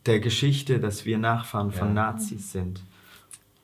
der 0.05 0.21
Geschichte, 0.21 0.79
dass 0.79 1.05
wir 1.05 1.17
Nachfahren 1.17 1.71
von 1.71 1.93
Nazis 1.93 2.51
sind. 2.51 2.81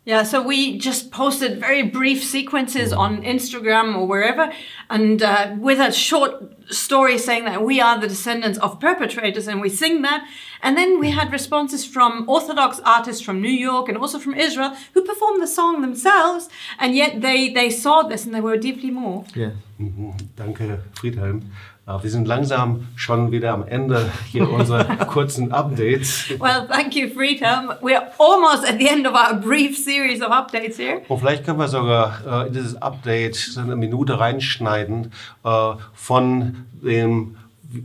Yeah, 0.05 0.21
so 0.21 0.39
we 0.43 0.77
just 0.77 1.09
posted 1.09 1.59
very 1.59 1.81
brief 1.81 2.23
sequences 2.23 2.93
on 2.93 3.23
Instagram 3.23 3.95
or 3.97 4.05
wherever, 4.05 4.53
and 4.87 5.21
uh, 5.23 5.55
with 5.57 5.79
a 5.79 5.91
short 5.91 6.31
story 6.71 7.17
saying 7.17 7.45
that 7.45 7.63
we 7.63 7.81
are 7.81 7.99
the 7.99 8.07
descendants 8.07 8.59
of 8.59 8.79
perpetrators, 8.79 9.47
and 9.47 9.61
we 9.61 9.69
sing 9.69 10.03
that. 10.03 10.27
And 10.61 10.77
then 10.77 10.99
we 10.99 11.09
had 11.09 11.31
responses 11.31 11.85
from 11.85 12.29
Orthodox 12.29 12.79
artists 12.85 13.21
from 13.23 13.41
New 13.41 13.49
York 13.69 13.89
and 13.89 13.97
also 13.97 14.19
from 14.19 14.35
Israel 14.35 14.75
who 14.93 15.01
performed 15.03 15.41
the 15.41 15.47
song 15.47 15.81
themselves, 15.81 16.49
and 16.79 16.95
yet 16.95 17.21
they, 17.21 17.49
they 17.49 17.71
saw 17.71 18.03
this 18.03 18.25
and 18.25 18.33
they 18.35 18.41
were 18.41 18.57
deeply 18.57 18.91
moved. 18.91 19.35
Yeah. 19.35 19.51
Mhm, 19.81 20.13
Danke, 20.35 20.79
Friedhelm. 20.93 21.41
Wir 21.87 22.09
sind 22.09 22.27
langsam 22.27 22.87
schon 22.95 23.31
wieder 23.31 23.53
am 23.53 23.63
Ende 23.67 24.09
hier 24.31 24.49
unserer 24.51 24.83
kurzen 25.05 25.51
Updates. 25.51 26.31
Well, 26.39 26.67
thank 26.67 26.95
you, 26.95 27.09
Friedhelm. 27.09 27.75
We're 27.79 28.01
almost 28.17 28.67
at 28.67 28.79
the 28.79 28.87
end 28.87 29.05
of 29.05 29.13
our 29.13 29.35
brief 29.39 29.77
series 29.77 30.23
of 30.23 30.29
updates 30.29 30.77
here. 30.77 31.01
Und 31.07 31.19
vielleicht 31.19 31.45
können 31.45 31.59
wir 31.59 31.67
sogar 31.67 32.21
äh, 32.25 32.47
in 32.47 32.53
dieses 32.53 32.81
Update 32.81 33.35
so 33.35 33.61
eine 33.61 33.75
Minute 33.75 34.19
reinschneiden 34.19 35.11
äh, 35.43 35.73
von 35.93 36.65
dem, 36.81 37.37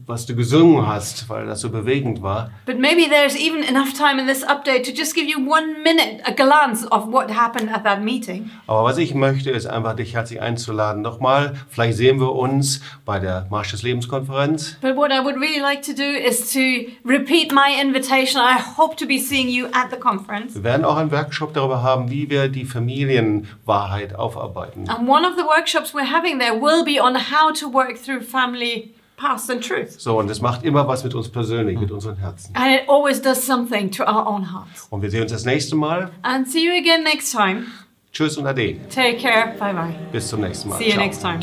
was 0.07 0.27
du 0.27 0.35
gesungen 0.35 0.87
hast, 0.87 1.29
weil 1.29 1.47
das 1.47 1.61
so 1.61 1.71
bewegend 1.71 2.23
war. 2.23 2.51
But 2.67 2.79
maybe 2.79 3.09
there's 3.09 3.37
even 3.37 3.63
enough 3.63 3.93
time 3.93 4.21
in 4.21 4.27
this 4.27 4.45
update 4.45 4.85
to 4.85 4.93
just 4.93 5.15
give 5.15 5.27
you 5.27 5.39
one 5.39 5.83
minute, 5.83 6.23
a 6.25 6.33
glance 6.33 6.87
of 6.91 7.13
what 7.13 7.31
happened 7.31 7.71
at 7.73 7.85
that 7.85 8.03
meeting. 8.03 8.51
Aber 8.67 8.85
was 8.85 8.99
ich 8.99 9.15
möchte, 9.15 9.51
ist 9.51 9.67
einfach 9.67 9.97
dich 9.97 10.15
herzlich 10.15 10.41
einzuladen. 10.41 11.03
Nochmal, 11.03 11.55
vielleicht 11.69 11.97
sehen 11.97 12.21
wir 12.21 12.35
uns 12.35 12.81
bei 13.05 13.19
der 13.19 13.47
Marsch 13.51 13.71
des 13.71 13.83
Lebenskonferenz. 13.83 14.77
But 14.81 14.97
what 14.97 15.11
I 15.11 15.23
would 15.23 15.37
really 15.37 15.61
like 15.61 15.83
to 15.83 15.93
do 15.93 16.03
is 16.03 16.53
to 16.53 16.61
repeat 17.05 17.53
my 17.53 17.81
invitation. 17.81 18.41
I 18.41 18.59
hope 18.77 18.97
to 18.97 19.07
be 19.07 19.19
seeing 19.19 19.49
you 19.49 19.67
at 19.73 19.91
the 19.91 19.97
conference. 19.97 20.55
Wir 20.55 20.65
werden 20.65 20.85
auch 20.85 20.97
einen 20.97 21.11
Workshop 21.11 21.55
darüber 21.55 21.83
haben, 21.83 22.11
wie 22.11 22.31
wir 22.31 22.49
die 22.49 22.65
Familienwahrheit 22.65 24.15
aufarbeiten. 24.15 24.89
And 24.89 25.09
one 25.09 25.27
of 25.27 25.35
the 25.37 25.45
workshops 25.45 25.95
we're 25.95 26.11
having 26.11 26.39
there 26.39 26.55
will 26.55 26.85
be 26.85 27.03
on 27.03 27.15
how 27.17 27.53
to 27.53 27.73
work 27.73 27.97
through 28.03 28.23
family 28.23 28.93
past 29.20 29.50
and 29.50 29.64
truth. 29.64 30.00
So, 30.00 30.20
und 30.20 30.30
das 30.30 30.42
macht 30.42 30.64
immer 30.64 30.88
was 30.88 31.04
mit 31.04 31.14
uns 31.16 31.30
persönlich, 31.30 31.80
mit 31.80 31.92
unseren 31.92 32.18
Herzen. 32.18 32.56
And 32.56 32.74
it 32.74 32.90
always 32.90 33.22
does 33.22 33.46
something 33.46 33.92
to 33.92 34.04
our 34.04 34.28
own 34.28 34.52
hearts. 34.54 34.88
Und 34.90 35.02
wir 35.02 35.10
sehen 35.10 35.24
uns 35.24 35.32
das 35.32 35.46
nächste 35.46 35.75
Mal. 35.75 36.12
And 36.22 36.48
see 36.48 36.66
you 36.66 36.72
again 36.72 37.04
next 37.04 37.32
time. 37.32 37.66
Tschüss 38.12 38.38
und 38.38 38.48
Ade. 38.48 38.78
Take 38.90 39.18
care. 39.18 39.56
Bye 39.60 39.74
bye. 39.74 39.96
Bis 40.12 40.30
zum 40.30 40.42
nächsten 40.42 40.70
Mal. 40.70 40.78
See 40.78 40.86
you 40.86 40.92
Ciao. 40.92 41.04
next 41.04 41.22
time. 41.22 41.40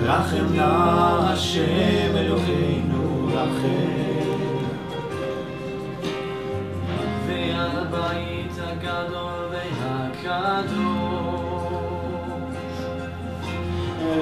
רחם 0.00 0.54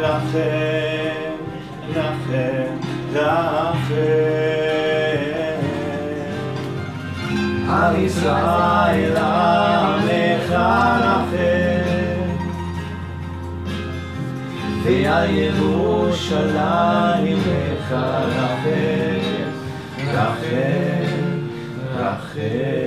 נא 0.01 1.32
לכם, 1.96 2.64
ישראל 7.98 9.18
עמך 9.18 10.56
לכם, 11.00 11.84
ועל 14.84 15.30
ירושלים 15.30 16.58
לך 17.38 17.96
לכם, 18.28 19.20
לכם, 20.14 21.04
לכם. 22.00 22.83